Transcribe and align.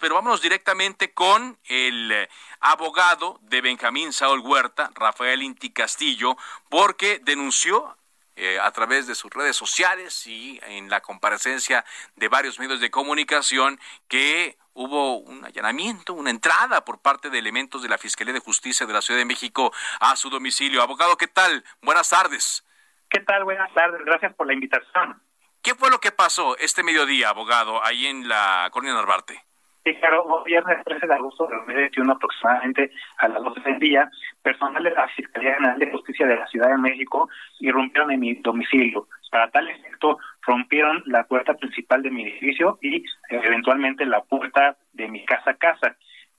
Pero 0.00 0.14
vámonos 0.14 0.40
directamente 0.40 1.12
con 1.12 1.58
el 1.64 2.12
eh, 2.12 2.28
abogado 2.60 3.38
de 3.42 3.60
Benjamín 3.60 4.12
Saúl 4.12 4.40
Huerta, 4.40 4.90
Rafael 4.94 5.42
Inti 5.42 5.70
Castillo, 5.70 6.36
porque 6.68 7.20
denunció 7.22 7.96
eh, 8.36 8.60
a 8.60 8.70
través 8.70 9.08
de 9.08 9.16
sus 9.16 9.32
redes 9.32 9.56
sociales 9.56 10.26
y 10.28 10.60
en 10.62 10.88
la 10.88 11.00
comparecencia 11.00 11.84
de 12.14 12.28
varios 12.28 12.60
medios 12.60 12.78
de 12.78 12.90
comunicación 12.90 13.80
que 14.06 14.56
hubo 14.74 15.16
un 15.18 15.44
allanamiento, 15.44 16.14
una 16.14 16.30
entrada 16.30 16.84
por 16.84 17.00
parte 17.00 17.30
de 17.30 17.38
elementos 17.40 17.82
de 17.82 17.88
la 17.88 17.98
Fiscalía 17.98 18.32
de 18.32 18.38
Justicia 18.38 18.86
de 18.86 18.92
la 18.92 19.02
Ciudad 19.02 19.18
de 19.18 19.24
México 19.24 19.72
a 19.98 20.14
su 20.14 20.30
domicilio. 20.30 20.82
Abogado, 20.82 21.16
¿qué 21.16 21.26
tal? 21.26 21.64
Buenas 21.82 22.08
tardes. 22.10 22.64
¿Qué 23.10 23.18
tal? 23.20 23.42
Buenas 23.42 23.74
tardes. 23.74 24.04
Gracias 24.04 24.32
por 24.36 24.46
la 24.46 24.52
invitación. 24.52 25.20
¿Qué 25.62 25.74
fue 25.74 25.90
lo 25.90 25.98
que 25.98 26.12
pasó 26.12 26.56
este 26.58 26.84
mediodía, 26.84 27.30
abogado, 27.30 27.84
ahí 27.84 28.06
en 28.06 28.28
la 28.28 28.68
Colonia 28.70 28.94
Narvarte? 28.94 29.47
Sí, 29.88 29.96
viernes 30.44 30.84
13 30.84 31.06
de 31.06 31.14
agosto 31.14 31.46
de 31.46 31.56
2021, 31.56 32.12
aproximadamente 32.12 32.90
a 33.16 33.28
las 33.28 33.42
12 33.42 33.60
del 33.62 33.78
día, 33.78 34.10
personal 34.42 34.84
de 34.84 34.90
la 34.90 35.08
Fiscalía 35.08 35.54
General 35.54 35.78
de 35.78 35.90
Justicia 35.90 36.26
de 36.26 36.36
la 36.36 36.46
Ciudad 36.48 36.68
de 36.68 36.76
México 36.76 37.30
irrumpieron 37.60 38.10
en 38.10 38.20
mi 38.20 38.34
domicilio. 38.34 39.08
Para 39.30 39.50
tal 39.50 39.66
efecto, 39.66 40.18
rompieron 40.42 41.02
la 41.06 41.24
puerta 41.24 41.54
principal 41.54 42.02
de 42.02 42.10
mi 42.10 42.24
edificio 42.24 42.78
y 42.82 43.02
eventualmente 43.30 44.04
la 44.04 44.20
puerta 44.20 44.76
de 44.92 45.08
mi 45.08 45.24
casa 45.24 45.54
casa. 45.54 45.96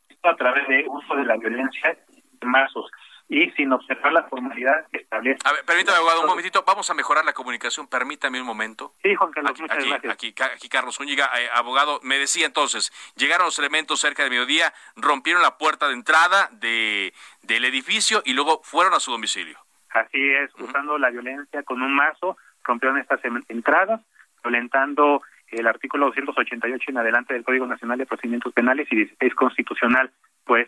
Esto 0.08 0.30
a 0.30 0.36
través 0.36 0.68
de 0.68 0.86
uso 0.88 1.16
de 1.16 1.26
la 1.26 1.38
violencia 1.38 1.98
de 2.14 2.48
mazos 2.48 2.92
y 3.30 3.52
sin 3.52 3.72
observar 3.72 4.12
la 4.12 4.24
formalidad 4.24 4.88
que 4.92 4.98
establece. 4.98 5.38
A 5.46 5.54
ver, 5.54 5.64
permítame, 5.64 5.98
abogado, 6.00 6.22
un 6.22 6.28
momentito. 6.28 6.64
Vamos 6.66 6.90
a 6.90 6.96
mejorar 6.96 7.24
la 7.24 7.34
comunicación. 7.34 7.88
Permítame 7.88 8.42
un 8.42 8.48
momento. 8.48 8.96
Sí, 9.04 9.14
Juan 9.14 9.32
Carlos, 9.32 9.52
aquí, 9.52 9.62
muchas 9.62 9.78
aquí, 9.78 9.90
gracias. 9.90 10.14
Aquí, 10.14 10.34
aquí 10.56 10.68
Carlos 10.68 10.96
Zúñiga, 10.96 11.30
eh, 11.40 11.48
abogado, 11.54 12.00
me 12.02 12.18
decía 12.18 12.48
entonces, 12.48 12.92
llegaron 13.16 13.46
los 13.46 13.60
elementos 13.60 14.00
cerca 14.00 14.24
de 14.24 14.32
mediodía, 14.32 14.74
rompieron 14.96 15.44
la 15.44 15.60
puerta 15.60 15.88
de 15.88 15.94
entrada 15.94 16.50
de, 16.54 17.14
del 17.44 17.66
edificio 17.66 18.24
y 18.26 18.34
luego 18.34 18.62
fueron 18.64 18.96
a 18.96 19.00
su 19.00 19.12
domicilio. 19.12 19.60
Así 19.92 20.32
es, 20.32 20.52
usando 20.60 20.98
la 20.98 21.12
violencia 21.12 21.62
con 21.64 21.82
un 21.84 21.94
mazo, 21.94 22.36
rompieron 22.64 22.98
estas 22.98 23.20
entradas, 23.48 24.02
violentando 24.44 25.22
el 25.52 25.68
artículo 25.68 26.08
288 26.08 26.92
en 26.92 26.98
adelante 26.98 27.34
del 27.34 27.44
Código 27.44 27.68
Nacional 27.68 27.98
de 27.98 28.06
Procedimientos 28.06 28.54
Penales 28.54 28.88
y 28.92 28.96
16 28.96 29.36
constitucional. 29.36 30.12
Pues, 30.46 30.68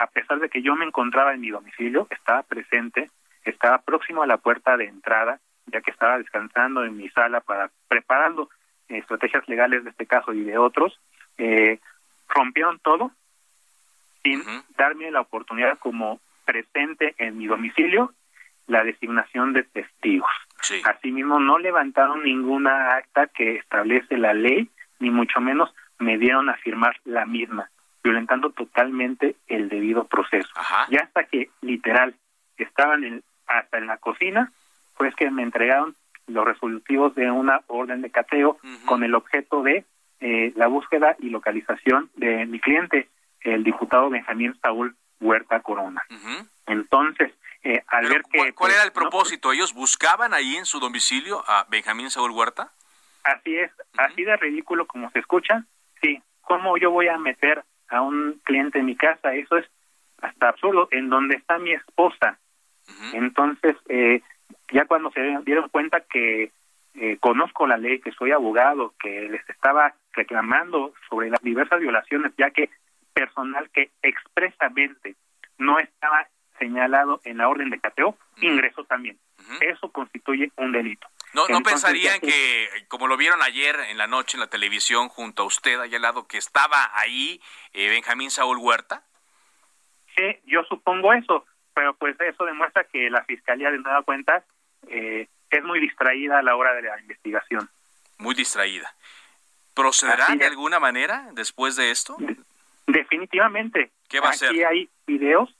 a 0.00 0.06
pesar 0.06 0.40
de 0.40 0.48
que 0.48 0.62
yo 0.62 0.74
me 0.76 0.86
encontraba 0.86 1.34
en 1.34 1.42
mi 1.42 1.50
domicilio, 1.50 2.06
estaba 2.08 2.42
presente, 2.42 3.10
estaba 3.44 3.82
próximo 3.82 4.22
a 4.22 4.26
la 4.26 4.38
puerta 4.38 4.78
de 4.78 4.86
entrada, 4.86 5.40
ya 5.66 5.82
que 5.82 5.90
estaba 5.90 6.16
descansando 6.16 6.84
en 6.84 6.96
mi 6.96 7.10
sala 7.10 7.42
para 7.42 7.70
preparando 7.86 8.48
eh, 8.88 8.96
estrategias 8.96 9.46
legales 9.46 9.84
de 9.84 9.90
este 9.90 10.06
caso 10.06 10.32
y 10.32 10.42
de 10.42 10.56
otros, 10.56 10.98
eh, 11.36 11.80
rompieron 12.28 12.78
todo 12.78 13.12
sin 14.22 14.42
darme 14.78 15.10
la 15.10 15.20
oportunidad 15.20 15.78
como 15.78 16.18
presente 16.46 17.14
en 17.18 17.36
mi 17.36 17.46
domicilio 17.46 18.14
la 18.68 18.84
designación 18.84 19.52
de 19.52 19.64
testigos. 19.64 20.30
Sí. 20.62 20.80
Asimismo, 20.84 21.40
no 21.40 21.58
levantaron 21.58 22.22
ninguna 22.22 22.94
acta 22.94 23.26
que 23.26 23.56
establece 23.56 24.16
la 24.16 24.32
ley, 24.32 24.70
ni 24.98 25.10
mucho 25.10 25.42
menos 25.42 25.74
me 25.98 26.16
dieron 26.16 26.48
a 26.48 26.54
firmar 26.54 26.96
la 27.04 27.26
misma, 27.26 27.70
violentando 28.02 28.50
totalmente 28.50 29.36
el 29.46 29.68
debido 29.68 30.04
proceso. 30.06 30.48
Ajá. 30.54 30.86
Ya 30.90 31.00
hasta 31.00 31.24
que, 31.24 31.50
literal, 31.60 32.14
estaban 32.56 33.04
en- 33.04 33.22
hasta 33.46 33.78
en 33.78 33.86
la 33.86 33.96
cocina, 33.98 34.52
pues 34.96 35.14
que 35.14 35.30
me 35.30 35.42
entregaron 35.42 35.94
los 36.26 36.44
resolutivos 36.44 37.14
de 37.14 37.30
una 37.30 37.62
orden 37.66 38.02
de 38.02 38.10
cateo 38.10 38.58
con 38.86 39.02
el 39.02 39.14
objeto 39.14 39.62
de 39.62 39.84
eh, 40.20 40.52
la 40.54 40.66
búsqueda 40.66 41.16
y 41.18 41.30
localización 41.30 42.10
de 42.14 42.44
mi 42.46 42.60
cliente, 42.60 43.08
el 43.40 43.64
diputado 43.64 44.10
Benjamín 44.10 44.54
Saúl 44.60 44.94
Huerta 45.18 45.60
Corona. 45.60 46.02
Entonces, 46.66 47.32
eh, 47.62 47.82
al 47.88 48.06
ver 48.08 48.22
que... 48.30 48.38
¿cuál, 48.38 48.52
pues, 48.54 48.74
era 48.74 48.82
el 48.84 48.88
no, 48.90 48.94
propósito? 48.94 49.52
¿Ellos 49.52 49.72
buscaban 49.74 50.34
ahí 50.34 50.56
en 50.56 50.66
su 50.66 50.78
domicilio 50.78 51.42
a 51.48 51.66
Benjamín 51.68 52.10
Saúl 52.10 52.30
Huerta? 52.30 52.70
Así 53.24 53.56
es, 53.56 53.70
así 53.98 54.24
de 54.24 54.36
ridículo 54.36 54.86
como 54.86 55.10
se 55.10 55.18
escucha. 55.18 55.64
Sí, 56.02 56.22
¿cómo 56.42 56.76
yo 56.78 56.90
voy 56.90 57.08
a 57.08 57.18
meter 57.18 57.64
a 57.90 58.00
un 58.00 58.40
cliente 58.44 58.78
en 58.78 58.86
mi 58.86 58.96
casa? 58.96 59.34
Eso 59.34 59.56
es 59.58 59.66
hasta 60.22 60.48
absurdo, 60.48 60.88
en 60.90 61.08
donde 61.10 61.36
está 61.36 61.58
mi 61.58 61.72
esposa. 61.72 62.38
Entonces, 63.12 63.76
eh, 63.88 64.20
ya 64.72 64.84
cuando 64.86 65.10
se 65.12 65.20
dieron 65.44 65.68
cuenta 65.68 66.00
que 66.00 66.50
eh, 66.94 67.16
conozco 67.20 67.66
la 67.66 67.76
ley, 67.76 68.00
que 68.00 68.12
soy 68.12 68.32
abogado, 68.32 68.94
que 69.00 69.28
les 69.28 69.48
estaba 69.48 69.94
reclamando 70.12 70.92
sobre 71.08 71.30
las 71.30 71.40
diversas 71.40 71.80
violaciones, 71.80 72.32
ya 72.36 72.50
que 72.50 72.68
personal 73.12 73.70
que 73.70 73.90
expresamente 74.02 75.14
no 75.58 75.78
estaba 75.78 76.26
señalado 76.58 77.20
en 77.24 77.38
la 77.38 77.48
orden 77.48 77.70
de 77.70 77.80
cateo, 77.80 78.16
ingresó 78.40 78.84
también. 78.84 79.18
Eso 79.60 79.90
constituye 79.90 80.50
un 80.56 80.72
delito. 80.72 81.06
¿No, 81.40 81.48
¿No 81.48 81.56
Entonces, 81.58 81.82
pensarían 81.82 82.20
que, 82.20 82.68
como 82.88 83.06
lo 83.06 83.16
vieron 83.16 83.42
ayer 83.42 83.78
en 83.88 83.96
la 83.96 84.06
noche 84.06 84.36
en 84.36 84.40
la 84.40 84.48
televisión 84.48 85.08
junto 85.08 85.44
a 85.44 85.46
usted, 85.46 85.80
allá 85.80 85.96
al 85.96 86.02
lado, 86.02 86.26
que 86.26 86.36
estaba 86.36 86.90
ahí 86.92 87.40
eh, 87.72 87.88
Benjamín 87.88 88.30
Saúl 88.30 88.58
Huerta? 88.58 89.02
Sí, 90.16 90.22
yo 90.44 90.62
supongo 90.64 91.14
eso, 91.14 91.46
pero 91.72 91.94
pues 91.94 92.14
eso 92.20 92.44
demuestra 92.44 92.84
que 92.84 93.08
la 93.08 93.24
fiscalía 93.24 93.70
de 93.70 93.78
nueva 93.78 94.02
cuenta 94.02 94.44
eh, 94.88 95.28
es 95.48 95.64
muy 95.64 95.80
distraída 95.80 96.40
a 96.40 96.42
la 96.42 96.56
hora 96.56 96.74
de 96.74 96.82
la 96.82 97.00
investigación. 97.00 97.70
Muy 98.18 98.34
distraída. 98.34 98.94
¿Procederán 99.74 100.32
Así 100.32 100.38
de 100.38 100.46
alguna 100.46 100.78
manera 100.78 101.30
después 101.32 101.76
de 101.76 101.90
esto? 101.90 102.16
Definitivamente. 102.86 103.90
¿Qué 104.08 104.20
va 104.20 104.26
a 104.26 104.30
Aquí 104.30 104.44
hacer? 104.44 104.66
hay 104.66 104.90
videos, 105.06 105.54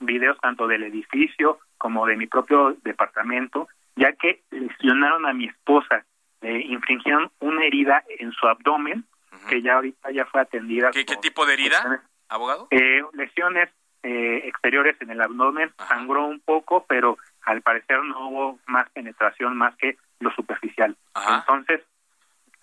videos 0.00 0.38
tanto 0.40 0.66
del 0.66 0.82
edificio 0.82 1.60
como 1.78 2.04
de 2.06 2.16
mi 2.16 2.26
propio 2.26 2.76
departamento, 2.82 3.68
ya 4.00 4.12
que 4.14 4.42
lesionaron 4.50 5.26
a 5.26 5.34
mi 5.34 5.44
esposa, 5.44 6.06
le 6.40 6.62
infringieron 6.62 7.30
una 7.38 7.64
herida 7.66 8.02
en 8.18 8.32
su 8.32 8.48
abdomen, 8.48 9.04
que 9.48 9.60
ya 9.60 9.74
ahorita 9.74 10.10
ya 10.10 10.24
fue 10.24 10.40
atendida. 10.40 10.90
¿Qué, 10.90 11.04
tipo 11.04 11.44
de 11.44 11.52
herida, 11.52 12.02
abogado? 12.28 12.66
Eh, 12.70 13.02
lesiones 13.12 13.68
eh, 14.02 14.42
exteriores 14.44 14.96
en 15.02 15.10
el 15.10 15.20
abdomen, 15.20 15.70
Ajá. 15.76 15.96
sangró 15.96 16.24
un 16.24 16.40
poco, 16.40 16.86
pero 16.88 17.18
al 17.42 17.60
parecer 17.60 18.02
no 18.02 18.28
hubo 18.28 18.58
más 18.66 18.88
penetración 18.90 19.54
más 19.56 19.76
que 19.76 19.98
lo 20.18 20.30
superficial. 20.32 20.96
Ajá. 21.12 21.40
Entonces, 21.40 21.82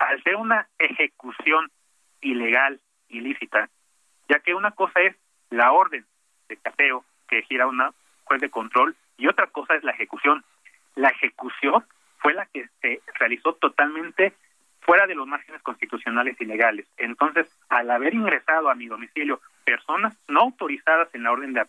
al 0.00 0.20
ser 0.24 0.34
una 0.36 0.68
ejecución 0.78 1.70
ilegal, 2.20 2.80
ilícita, 3.08 3.70
ya 4.28 4.40
que 4.40 4.54
una 4.54 4.72
cosa 4.72 5.00
es 5.02 5.14
la 5.50 5.70
orden 5.70 6.04
de 6.48 6.56
cateo 6.56 7.04
que 7.28 7.42
gira 7.42 7.68
una 7.68 7.92
juez 8.24 8.40
de 8.40 8.50
control 8.50 8.96
y 9.16 9.28
otra 9.28 9.46
cosa 9.46 9.74
es 9.74 9.84
la 9.84 9.92
ejecución. 9.92 10.44
La 10.98 11.10
ejecución 11.10 11.84
fue 12.18 12.34
la 12.34 12.46
que 12.46 12.68
se 12.80 13.00
realizó 13.14 13.54
totalmente 13.54 14.34
fuera 14.80 15.06
de 15.06 15.14
los 15.14 15.28
márgenes 15.28 15.62
constitucionales 15.62 16.36
y 16.40 16.44
legales. 16.44 16.88
Entonces, 16.96 17.46
al 17.68 17.88
haber 17.92 18.14
ingresado 18.14 18.68
a 18.68 18.74
mi 18.74 18.88
domicilio 18.88 19.40
personas 19.64 20.18
no 20.26 20.40
autorizadas 20.40 21.08
en 21.14 21.22
la 21.22 21.30
orden 21.30 21.52
de 21.52 21.64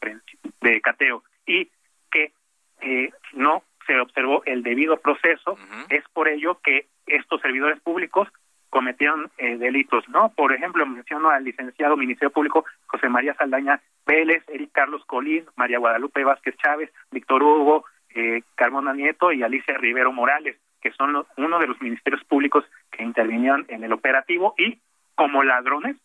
de 0.61 0.81
cateo 0.81 1.23
y 1.45 1.69
que 2.09 2.33
eh, 2.81 3.11
no 3.33 3.61
se 3.85 3.99
observó 3.99 4.41
el 4.45 4.63
debido 4.63 4.97
proceso, 4.97 5.59
es 5.89 6.03
por 6.11 6.27
ello 6.27 6.59
que 6.63 6.87
estos 7.05 7.39
servidores 7.41 7.79
públicos 7.81 8.27
cometieron 8.71 9.29
eh, 9.37 9.57
delitos, 9.57 10.09
¿no? 10.09 10.29
Por 10.29 10.53
ejemplo, 10.53 10.87
menciono 10.87 11.29
al 11.29 11.43
licenciado 11.43 11.97
Ministerio 11.97 12.31
Público 12.31 12.65
José 12.87 13.09
María 13.09 13.35
Saldaña 13.35 13.79
Vélez, 14.07 14.43
Eric 14.47 14.71
Carlos 14.71 15.05
Colín, 15.05 15.45
María 15.55 15.77
Guadalupe 15.77 16.23
Vázquez 16.23 16.55
Chávez, 16.57 16.91
Víctor 17.11 17.43
Hugo, 17.43 17.85
eh, 18.15 18.41
Carmona 18.55 18.93
Nieto 18.93 19.31
y 19.31 19.43
Alicia 19.43 19.77
Rivero 19.77 20.11
Morales, 20.11 20.57
que 20.81 20.91
son 20.91 21.13
los- 21.13 21.27
uno 21.37 21.59
de 21.59 21.67
los 21.67 21.81
ministerios 21.81 22.23
públicos 22.25 22.65
que 22.91 23.03
intervinieron 23.03 23.65
en 23.69 23.83
el 23.83 23.93
operativo 23.93 24.53
y 24.57 24.79
como 25.15 25.43
ladrones 25.43 25.97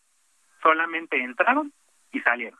solamente 0.61 1.21
entraron 1.21 1.71
y 2.11 2.19
salieron. 2.21 2.59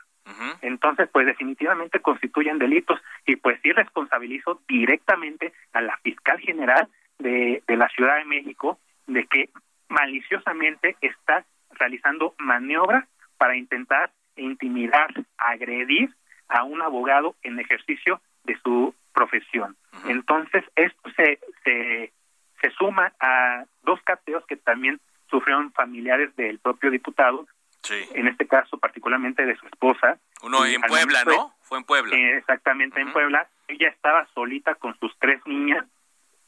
Entonces, 0.62 1.08
pues 1.12 1.26
definitivamente 1.28 2.00
constituyen 2.00 2.58
delitos 2.58 3.00
y 3.26 3.36
pues 3.36 3.60
sí 3.62 3.72
responsabilizo 3.72 4.62
directamente 4.68 5.54
a 5.74 5.82
la 5.82 5.98
fiscal 5.98 6.40
general 6.40 6.88
de, 7.20 7.62
de 7.68 7.78
la 7.78 7.88
Ciudad 7.90 8.18
de 8.18 8.26
México 8.26 8.80
de 9.08 9.26
que 9.28 9.50
maliciosamente 9.90 10.96
está 11.02 11.46
realizando 11.72 12.34
maniobras 12.40 13.06
para 13.38 13.56
intentar 13.56 14.12
intimidar, 14.36 15.10
agredir 15.38 16.10
a 16.48 16.64
un 16.64 16.82
abogado 16.82 17.36
en 17.44 17.60
ejercicio 17.60 18.22
de 18.46 18.58
su 18.64 18.94
profesión. 19.16 19.76
Entonces, 20.08 20.64
esto 20.76 21.10
se, 21.16 21.40
se, 21.64 22.14
se 22.62 22.70
suma 22.72 23.14
a 23.20 23.66
dos 23.84 24.00
cateos 24.04 24.46
que 24.46 24.58
también 24.58 25.00
sufrieron 25.30 25.72
familiares 25.72 26.36
del 26.36 26.60
propio 26.60 26.92
diputado, 26.92 27.48
en 27.90 28.28
este 28.28 28.48
caso 28.48 28.78
particularmente 28.78 29.46
de 29.46 29.56
su 29.56 29.66
esposa. 29.68 30.18
Uno 30.44 30.66
en 30.66 30.82
Puebla, 30.82 31.24
¿no? 31.24 31.56
Fue 31.62 31.78
en 31.78 31.84
Puebla. 31.84 32.16
Eh, 32.16 32.38
exactamente, 32.38 33.00
en 33.00 33.12
Puebla. 33.12 33.48
Ella 33.68 33.90
estaba 33.90 34.28
solita 34.34 34.76
con 34.76 34.98
sus 35.00 35.16
tres 35.20 35.40
niñas 35.46 35.86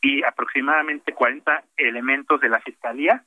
y 0.02 0.24
aproximadamente 0.24 1.14
40 1.14 1.64
elementos 1.78 2.40
de 2.42 2.50
la 2.50 2.60
fiscalía 2.60 3.24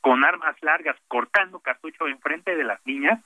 con 0.00 0.24
armas 0.24 0.56
largas 0.62 0.96
cortando 1.08 1.58
cartucho 1.58 2.06
enfrente 2.06 2.54
de 2.54 2.62
las 2.62 2.84
niñas, 2.86 3.20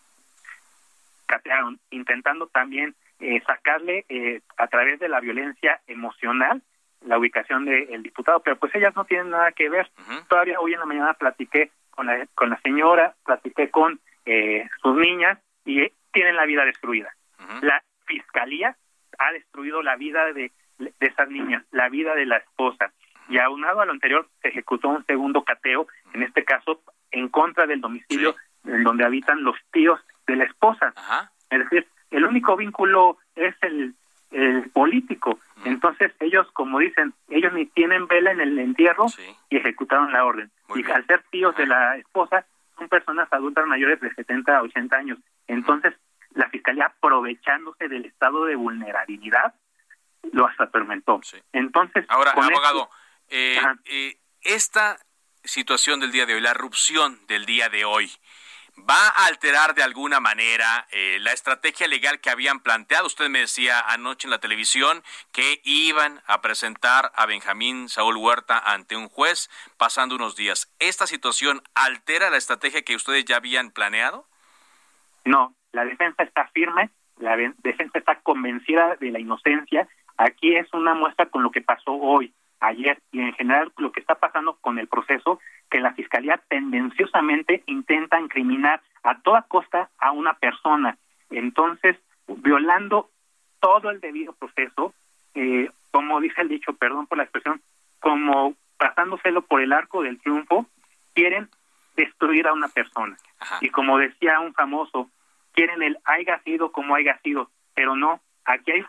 catearon, 1.27 1.79
intentando 1.91 2.47
también 2.47 2.95
eh, 3.21 3.43
sacarle 3.47 4.05
eh, 4.09 4.41
a 4.57 4.67
través 4.69 4.99
de 4.99 5.09
la 5.09 5.21
violencia 5.21 5.81
emocional 5.87 6.63
la 7.07 7.19
ubicación 7.19 7.65
del 7.65 8.03
diputado, 8.03 8.41
pero 8.41 8.57
pues 8.57 8.75
ellas 8.75 8.95
no 8.95 9.05
tienen 9.05 9.31
nada 9.31 9.53
que 9.53 9.71
ver. 9.71 9.91
Todavía 10.29 10.61
hoy 10.61 10.75
en 10.75 10.81
la 10.81 10.87
mañana 10.87 11.15
platiqué 11.15 11.71
con 11.91 12.07
la, 12.07 12.27
con 12.35 12.51
la 12.51 12.61
señora, 12.61 13.15
platiqué 13.25 13.71
con 13.71 14.01
eh, 14.27 14.69
sus 14.83 14.97
niñas 14.97 15.39
y 15.65 15.91
tienen 16.13 16.37
la 16.37 16.45
vida 16.45 16.65
destruida. 16.65 17.11
La 17.63 17.83
fiscalía 18.05 18.77
ha 19.19 19.33
destruido 19.33 19.83
la 19.83 19.97
vida 19.97 20.33
de, 20.33 20.53
de 20.79 20.93
esas 21.01 21.29
niñas, 21.31 21.65
la 21.71 21.89
vida 21.89 22.15
de 22.15 22.27
la 22.27 22.37
esposa. 22.37 22.93
Y 23.29 23.39
aunado 23.39 23.81
a 23.81 23.87
lo 23.87 23.93
anterior, 23.93 24.29
se 24.43 24.49
ejecutó 24.49 24.89
un 24.89 25.05
segundo 25.07 25.43
cateo, 25.43 25.87
en 26.13 26.23
este 26.23 26.45
caso 26.45 26.83
en 27.11 27.29
contra 27.29 27.67
del 27.67 27.81
domicilio 27.81 28.37
en 28.65 28.85
donde 28.85 29.05
habitan 29.05 29.43
los 29.43 29.57
tíos 29.73 30.01
de 30.27 30.37
la 30.37 30.45
esposa. 30.45 30.93
Es 31.49 31.59
decir, 31.61 31.87
el 32.11 32.25
único 32.25 32.57
vínculo 32.57 33.19
es 33.35 33.55
el, 33.63 33.95
político. 34.73 35.41
Entonces 35.65 36.13
ellos, 36.21 36.47
como 36.53 36.79
dicen, 36.79 37.13
ellos 37.31 37.53
ni 37.53 37.67
tienen 37.67 38.07
vela 38.07 38.31
en 38.31 38.41
el 38.41 38.57
entierro 38.61 39.07
y 39.49 39.57
ejecutaron 39.57 40.13
la 40.13 40.25
orden. 40.25 40.53
y 40.73 40.89
al 40.89 41.05
ser 41.07 41.25
tíos 41.31 41.57
de 41.57 41.67
la 41.67 41.97
esposa, 41.97 42.47
son 42.79 42.89
personas 42.89 43.27
adultas 43.33 43.67
mayores 43.67 44.01
de 44.01 44.15
70 44.15 44.57
a 44.57 44.63
80 44.63 44.97
años. 44.97 45.19
Entonces, 45.49 45.95
la 46.35 46.49
fiscalía, 46.49 46.87
aprovechándose 46.87 47.89
del 47.89 48.05
estado 48.05 48.45
de 48.45 48.55
vulnerabilidad, 48.55 49.53
lo 50.33 50.49
atormentó. 50.59 51.21
Entonces, 51.53 52.07
ahora, 52.09 52.31
abogado, 52.31 52.89
eh, 53.29 53.59
eh, 53.87 54.17
esta 54.43 54.99
situación 55.45 56.01
del 56.01 56.13
día 56.13 56.27
de 56.27 56.35
hoy, 56.35 56.41
la 56.41 56.51
erupción 56.51 57.19
del 57.27 57.47
día 57.47 57.69
de 57.69 57.85
hoy, 57.85 58.11
¿va 58.89 59.09
a 59.09 59.27
alterar 59.27 59.75
de 59.75 59.83
alguna 59.83 60.21
manera 60.21 60.87
eh, 60.91 61.19
la 61.21 61.33
estrategia 61.33 61.89
legal 61.89 62.21
que 62.21 62.31
habían 62.31 62.61
planteado? 62.61 63.07
Usted 63.07 63.29
me 63.29 63.41
decía 63.41 63.81
anoche 63.81 64.27
en 64.27 64.31
la 64.31 64.39
televisión 64.39 65.03
que 65.33 65.61
iban 65.65 66.21
a 66.27 66.41
presentar 66.41 67.11
a 67.15 67.27
Benjamín 67.27 67.89
Saúl 67.89 68.17
Huerta 68.17 68.59
ante 68.59 68.97
un 68.97 69.09
juez 69.09 69.51
pasando 69.77 70.15
unos 70.15 70.37
días. 70.37 70.73
¿Esta 70.79 71.07
situación 71.07 71.63
altera 71.75 72.31
la 72.31 72.37
estrategia 72.37 72.83
que 72.83 72.97
ustedes 72.97 73.25
ya 73.25 73.37
habían 73.37 73.71
planeado? 73.71 74.27
No, 75.25 75.55
la 75.73 75.85
defensa 75.85 76.23
está 76.23 76.49
firme, 76.49 76.91
la 77.19 77.37
defensa 77.37 77.99
está 77.99 78.21
convencida 78.21 78.97
de 78.97 79.11
la 79.11 79.21
inocencia. 79.21 79.89
Aquí 80.17 80.57
es 80.57 80.73
una 80.73 80.95
muestra 80.95 81.27
con 81.27 81.43
lo 81.43 81.51
que 81.51 81.61
pasó 81.61 81.93
hoy 81.93 82.33
ayer 82.61 83.01
y 83.13 83.21
en 83.21 83.33
general 83.35 83.73
lo 83.79 83.93
que 83.93 84.01
está 84.01 84.17
pasando 84.17 84.57
con 84.61 84.79
el 84.79 84.89
proceso, 84.89 85.41
que 85.71 85.81
la 85.81 85.95
Fiscalía 85.95 86.41
tendenciosamente 86.49 87.63
intenta 87.67 88.21
incriminar 88.21 88.83
a 89.03 89.21
toda 89.21 89.43
costa 89.43 89.91
a 89.99 90.13
una 90.13 90.35
persona. 90.35 90.97
Entonces, 91.31 91.97
violando 92.27 93.11
todo 93.61 93.91
el 93.91 94.01
debido 94.01 94.33
proceso, 94.35 94.95
eh, 95.35 95.71
como 95.91 96.21
dice 96.21 96.43
el 96.43 96.49
dicho, 96.49 96.75
perdón 96.75 97.07
por 97.07 97.19
la 97.19 97.25
expresión, 97.25 97.61
como 98.01 98.55
pasándoselo 98.79 99.43
por 99.43 99.61
el 99.61 99.73
arco 99.73 100.03
del 100.03 100.21
triunfo, 100.21 100.67
quieren 101.15 101.49
destruir 101.97 102.47
a 102.47 102.53
una 102.53 102.69
persona. 102.69 103.17
Y 103.61 103.69
como 103.71 103.99
decía 103.99 104.41
un 104.41 104.55
famoso, 104.55 105.11
quieren 105.53 105.83
el 105.83 105.99
haya 106.05 106.41
sido 106.43 106.73
como 106.73 106.95
haya 106.95 107.19
sido, 107.23 107.51
pero 107.75 107.97
no, 107.97 108.21
aquí 108.45 108.73
hay 108.73 108.85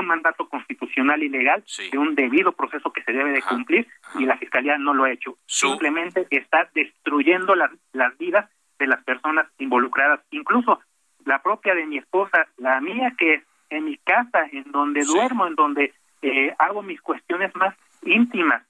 un 0.00 0.06
mandato 0.06 0.48
constitucional 0.48 1.22
y 1.22 1.28
legal 1.28 1.64
de 1.90 1.98
un 1.98 2.14
debido 2.14 2.52
proceso 2.52 2.92
que 2.92 3.02
se 3.02 3.12
debe 3.12 3.30
de 3.32 3.42
cumplir 3.42 3.86
y 4.18 4.24
la 4.24 4.36
fiscalía 4.36 4.78
no 4.78 4.94
lo 4.94 5.04
ha 5.04 5.10
hecho. 5.10 5.38
Simplemente 5.46 6.26
está 6.30 6.68
destruyendo 6.74 7.54
las, 7.54 7.70
las 7.92 8.16
vidas 8.18 8.48
de 8.78 8.86
las 8.86 9.02
personas 9.04 9.46
involucradas, 9.58 10.20
incluso 10.30 10.80
la 11.24 11.42
propia 11.42 11.74
de 11.74 11.86
mi 11.86 11.98
esposa, 11.98 12.46
la 12.56 12.80
mía 12.80 13.12
que 13.18 13.34
es 13.34 13.42
en 13.70 13.84
mi 13.84 13.96
casa, 13.98 14.46
en 14.52 14.70
donde 14.70 15.04
duermo, 15.04 15.46
en 15.46 15.54
donde 15.54 15.92
eh, 16.22 16.54
hago 16.58 16.82
mis 16.82 17.00
cuestiones 17.00 17.54
más 17.56 17.74
íntimas. 18.02 18.62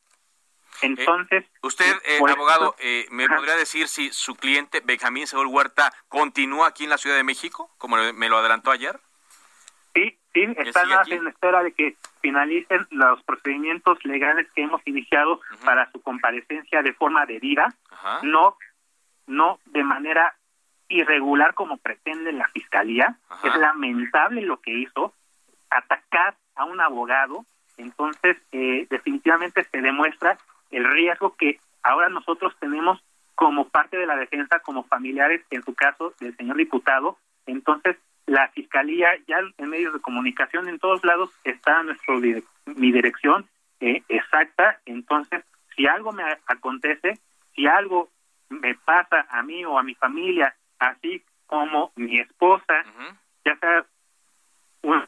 Entonces, 0.82 1.44
eh, 1.44 1.58
usted, 1.62 1.86
eh, 2.04 2.18
abogado, 2.28 2.74
¿me 3.10 3.28
podría 3.28 3.56
decir 3.56 3.88
si 3.88 4.10
su 4.10 4.34
cliente 4.34 4.82
Benjamín 4.84 5.26
Saúl 5.26 5.46
Huerta 5.46 5.92
continúa 6.08 6.68
aquí 6.68 6.84
en 6.84 6.90
la 6.90 6.98
Ciudad 6.98 7.16
de 7.16 7.24
México, 7.24 7.70
como 7.78 7.96
me 7.96 8.28
lo 8.28 8.38
adelantó 8.38 8.70
ayer? 8.70 9.00
Sí, 10.36 10.54
están 10.58 10.90
en 11.10 11.28
espera 11.28 11.62
de 11.62 11.72
que 11.72 11.96
finalicen 12.20 12.86
los 12.90 13.22
procedimientos 13.22 14.04
legales 14.04 14.46
que 14.54 14.64
hemos 14.64 14.82
iniciado 14.86 15.40
para 15.64 15.90
su 15.92 16.02
comparecencia 16.02 16.82
de 16.82 16.92
forma 16.92 17.24
debida, 17.24 17.74
no 18.22 18.58
no 19.26 19.58
de 19.64 19.82
manera 19.82 20.36
irregular 20.88 21.54
como 21.54 21.78
pretende 21.78 22.32
la 22.32 22.48
fiscalía. 22.48 23.16
Es 23.42 23.56
lamentable 23.56 24.42
lo 24.42 24.60
que 24.60 24.72
hizo, 24.72 25.14
atacar 25.70 26.36
a 26.54 26.66
un 26.66 26.82
abogado. 26.82 27.46
Entonces, 27.78 28.36
eh, 28.52 28.86
definitivamente 28.90 29.64
se 29.64 29.80
demuestra 29.80 30.36
el 30.70 30.84
riesgo 30.84 31.34
que 31.34 31.58
ahora 31.82 32.10
nosotros 32.10 32.54
tenemos 32.60 33.02
como 33.34 33.68
parte 33.68 33.96
de 33.96 34.06
la 34.06 34.16
defensa, 34.16 34.60
como 34.60 34.84
familiares, 34.84 35.42
en 35.50 35.62
su 35.62 35.74
caso 35.74 36.12
del 36.20 36.36
señor 36.36 36.58
diputado. 36.58 37.16
Entonces, 37.46 37.96
la 38.26 38.48
fiscalía 38.48 39.10
ya 39.26 39.38
en 39.56 39.70
medios 39.70 39.94
de 39.94 40.00
comunicación 40.00 40.68
en 40.68 40.78
todos 40.78 41.04
lados 41.04 41.30
está 41.44 41.82
nuestro 41.82 42.18
mi 42.18 42.92
dirección 42.92 43.48
eh, 43.80 44.02
exacta. 44.08 44.80
Entonces 44.84 45.44
si 45.74 45.86
algo 45.86 46.12
me 46.12 46.24
acontece 46.46 47.18
si 47.54 47.66
algo 47.66 48.10
me 48.48 48.74
pasa 48.74 49.26
a 49.30 49.42
mí 49.42 49.64
o 49.64 49.78
a 49.78 49.82
mi 49.82 49.94
familia 49.94 50.54
así 50.78 51.22
como 51.46 51.92
mi 51.96 52.18
esposa 52.18 52.84
ya 53.44 53.56
sea 53.56 53.86
un 54.82 55.04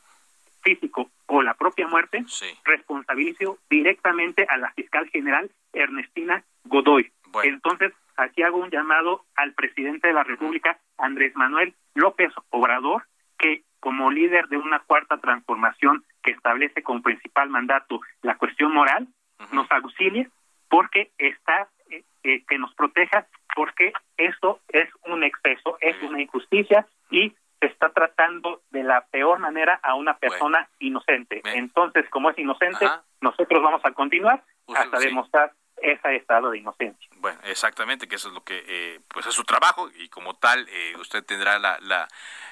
físico 0.63 1.11
o 1.27 1.43
la 1.43 1.55
propia 1.55 1.87
muerte 1.87 2.25
responsabilizo 2.65 3.59
directamente 3.69 4.47
a 4.49 4.57
la 4.57 4.71
fiscal 4.73 5.09
general 5.11 5.51
Ernestina 5.73 6.43
Godoy. 6.65 7.13
Entonces 7.43 7.93
aquí 8.19 8.43
hago 8.43 8.59
un 8.59 8.71
llamado 8.71 9.25
al 9.37 9.55
presidente 9.55 10.09
de 10.09 10.15
la 10.15 10.25
República, 10.25 10.79
Andrés 10.99 11.35
Manuel 11.37 11.75
López 11.95 12.33
Obrador, 12.51 13.05
que 13.39 13.63
como 13.81 14.11
líder 14.11 14.49
de 14.49 14.57
una 14.57 14.81
cuarta 14.81 15.19
transformación 15.19 16.05
que 16.23 16.33
establece 16.33 16.83
como 16.83 17.01
principal 17.01 17.49
mandato 17.49 18.01
la 18.23 18.37
cuestión 18.37 18.75
moral, 18.75 19.07
nos 19.53 19.71
auxilie 19.71 20.29
porque 20.69 21.13
está, 21.17 21.69
eh, 21.91 22.03
eh, 22.25 22.45
que 22.47 22.59
nos 22.59 22.75
proteja, 22.75 23.27
porque 23.55 23.93
esto 24.17 24.61
es 24.69 24.89
un 25.07 25.23
exceso, 25.23 25.79
es 25.81 25.97
una 26.03 26.21
injusticia 26.21 26.87
y 27.11 27.35
se 27.61 27.67
está 27.67 27.91
tratando 27.91 28.63
de 28.71 28.83
la 28.83 29.07
peor 29.11 29.39
manera 29.39 29.79
a 29.83 29.95
una 29.95 30.19
persona 30.19 30.69
inocente. 30.81 31.41
Entonces, 31.45 32.09
como 32.11 32.31
es 32.31 32.39
inocente, 32.39 32.87
nosotros 33.21 33.63
vamos 33.63 33.81
a 33.85 33.93
continuar 33.93 34.43
hasta 34.75 34.99
demostrar 34.99 35.53
ese 35.83 36.17
estado 36.17 36.51
de 36.51 36.59
inocencia. 36.59 37.09
Bueno, 37.17 37.39
exactamente, 37.45 38.09
que 38.09 38.17
eso 38.17 38.29
es 38.29 38.35
lo 38.35 38.45
que, 38.45 38.65
eh, 38.67 39.01
pues 39.09 39.27
es 39.27 39.35
su 39.35 39.45
trabajo 39.45 39.91
y 39.97 40.09
como 40.09 40.35
tal, 40.35 40.67
eh, 40.69 40.95
usted 40.99 41.25
tendrá 41.25 41.59
la, 41.59 41.79
la, 41.81 42.09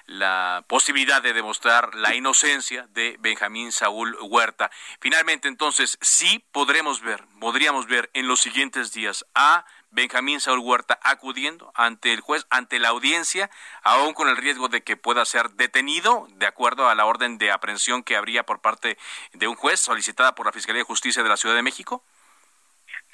la, 0.06 0.64
posibilidad 0.66 1.23
de 1.23 1.33
demostrar 1.33 1.95
la 1.95 2.14
inocencia 2.14 2.87
de 2.90 3.16
Benjamín 3.21 3.73
Saúl 3.73 4.16
Huerta. 4.23 4.71
Finalmente, 5.00 5.49
entonces, 5.49 5.99
sí 6.00 6.45
podremos 6.52 7.00
ver, 7.00 7.23
podríamos 7.40 7.87
ver 7.87 8.11
en 8.14 8.26
los 8.26 8.40
siguientes 8.40 8.92
días 8.92 9.25
a 9.35 9.64
Benjamín 9.90 10.40
Saúl 10.40 10.59
Huerta 10.59 10.99
acudiendo 11.02 11.73
ante 11.75 12.12
el 12.12 12.21
juez, 12.21 12.47
ante 12.50 12.78
la 12.78 12.88
audiencia, 12.88 13.50
aún 13.83 14.12
con 14.12 14.28
el 14.28 14.37
riesgo 14.37 14.68
de 14.68 14.83
que 14.83 14.97
pueda 14.97 15.25
ser 15.25 15.50
detenido, 15.52 16.26
de 16.33 16.47
acuerdo 16.47 16.88
a 16.88 16.95
la 16.95 17.06
orden 17.06 17.38
de 17.38 17.50
aprehensión 17.50 18.02
que 18.02 18.16
habría 18.16 18.42
por 18.42 18.61
parte 18.61 18.99
de 19.33 19.49
un 19.49 19.54
juez 19.54 19.80
solicitada 19.80 20.35
por 20.35 20.45
la 20.47 20.52
Fiscalía 20.52 20.80
de 20.80 20.85
Justicia 20.85 21.23
de 21.23 21.28
la 21.28 21.37
Ciudad 21.37 21.54
de 21.54 21.62
México. 21.62 22.04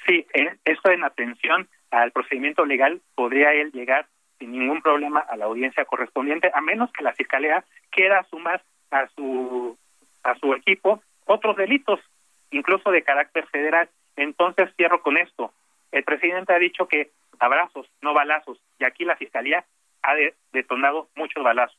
Sí, 0.05 0.25
eh, 0.33 0.57
esto 0.65 0.91
en 0.91 1.03
atención 1.03 1.67
al 1.91 2.11
procedimiento 2.11 2.65
legal 2.65 3.01
podría 3.15 3.53
él 3.53 3.71
llegar 3.71 4.07
sin 4.39 4.51
ningún 4.51 4.81
problema 4.81 5.19
a 5.19 5.37
la 5.37 5.45
audiencia 5.45 5.85
correspondiente, 5.85 6.51
a 6.53 6.61
menos 6.61 6.91
que 6.91 7.03
la 7.03 7.13
fiscalía 7.13 7.63
quiera 7.89 8.23
sumar 8.29 8.61
a 8.91 9.07
su 9.15 9.77
a 10.23 10.35
su 10.35 10.53
equipo 10.53 11.01
otros 11.25 11.55
delitos, 11.55 11.99
incluso 12.51 12.91
de 12.91 13.03
carácter 13.03 13.47
federal. 13.47 13.89
Entonces 14.15 14.69
cierro 14.75 15.01
con 15.01 15.17
esto. 15.17 15.53
El 15.91 16.03
presidente 16.03 16.53
ha 16.53 16.59
dicho 16.59 16.87
que 16.87 17.11
abrazos, 17.39 17.87
no 18.01 18.13
balazos. 18.13 18.59
Y 18.79 18.85
aquí 18.85 19.05
la 19.05 19.15
Fiscalía 19.15 19.65
ha 20.01 20.13
detonado 20.51 21.09
muchos 21.15 21.43
balazos. 21.43 21.77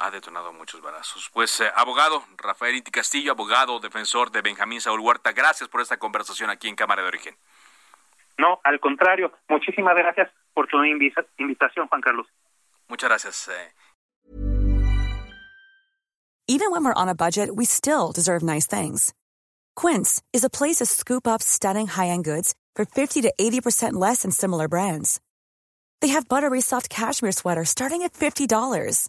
Ha 0.00 0.10
detonado 0.10 0.52
muchos 0.52 0.80
balazos. 0.80 1.30
Pues, 1.32 1.60
eh, 1.60 1.70
abogado 1.74 2.22
Rafael 2.36 2.76
Inti 2.76 2.90
Castillo, 2.90 3.32
abogado, 3.32 3.80
defensor 3.80 4.30
de 4.30 4.42
Benjamín 4.42 4.80
Saúl 4.80 5.00
Huerta, 5.00 5.32
gracias 5.32 5.68
por 5.68 5.80
esta 5.80 5.96
conversación 5.96 6.50
aquí 6.50 6.68
en 6.68 6.76
Cámara 6.76 7.02
de 7.02 7.08
Origen. 7.08 7.36
No, 8.38 8.60
al 8.62 8.78
contrario, 8.78 9.32
muchísimas 9.48 9.96
gracias 9.96 10.30
por 10.54 10.68
tu 10.68 10.82
invitación, 10.84 11.88
Juan 11.88 12.00
Carlos. 12.00 12.26
Muchas 12.88 13.08
gracias. 13.10 13.48
Eh. 13.48 13.72
Even 16.46 16.70
when 16.70 16.82
we're 16.82 16.94
on 16.94 17.08
a 17.08 17.14
budget, 17.14 17.54
we 17.54 17.66
still 17.66 18.10
deserve 18.12 18.42
nice 18.42 18.66
things. 18.66 19.12
Quince 19.76 20.22
is 20.32 20.44
a 20.44 20.50
place 20.50 20.76
to 20.76 20.86
scoop 20.86 21.26
up 21.26 21.42
stunning 21.42 21.86
high-end 21.86 22.24
goods 22.24 22.54
for 22.74 22.86
50 22.86 23.22
to 23.22 23.32
80% 23.38 23.92
less 23.92 24.22
than 24.22 24.30
similar 24.30 24.66
brands. 24.66 25.20
They 26.00 26.08
have 26.08 26.28
buttery 26.28 26.60
soft 26.60 26.88
cashmere 26.88 27.32
sweaters 27.32 27.68
starting 27.68 28.02
at 28.02 28.14
$50, 28.14 29.08